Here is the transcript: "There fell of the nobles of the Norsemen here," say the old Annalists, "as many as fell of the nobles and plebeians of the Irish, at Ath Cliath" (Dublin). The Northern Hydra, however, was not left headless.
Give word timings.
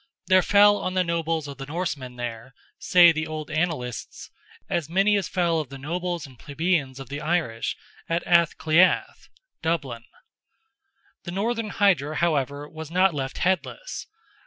"There 0.25 0.41
fell 0.41 0.81
of 0.81 0.95
the 0.95 1.03
nobles 1.03 1.47
of 1.47 1.59
the 1.59 1.67
Norsemen 1.67 2.17
here," 2.17 2.55
say 2.79 3.11
the 3.11 3.27
old 3.27 3.51
Annalists, 3.51 4.31
"as 4.67 4.89
many 4.89 5.15
as 5.15 5.27
fell 5.27 5.59
of 5.59 5.69
the 5.69 5.77
nobles 5.77 6.25
and 6.25 6.39
plebeians 6.39 6.99
of 6.99 7.07
the 7.09 7.21
Irish, 7.21 7.77
at 8.09 8.25
Ath 8.25 8.57
Cliath" 8.57 9.29
(Dublin). 9.61 10.05
The 11.25 11.31
Northern 11.31 11.69
Hydra, 11.69 12.15
however, 12.15 12.67
was 12.67 12.89
not 12.89 13.13
left 13.13 13.37
headless. 13.37 14.07